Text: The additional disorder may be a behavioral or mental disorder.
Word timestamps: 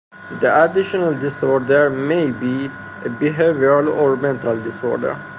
The 0.39 0.65
additional 0.65 1.13
disorder 1.13 1.87
may 1.87 2.31
be 2.31 2.65
a 2.65 3.07
behavioral 3.19 3.95
or 3.95 4.15
mental 4.15 4.59
disorder. 4.59 5.15